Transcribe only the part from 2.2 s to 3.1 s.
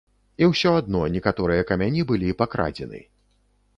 пакрадзены.